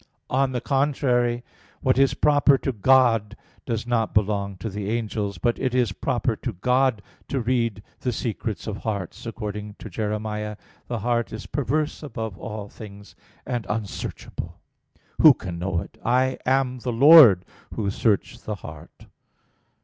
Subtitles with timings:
[0.31, 1.43] On the contrary,
[1.81, 5.37] What is proper to God does not belong to the angels.
[5.37, 10.09] But it is proper to God to read the secrets of hearts, according to Jer.
[10.09, 14.57] 17:9: "The heart is perverse above all things, and unsearchable;
[15.21, 15.99] who can know it?
[16.03, 17.45] I am the Lord,
[17.75, 19.05] Who search the heart."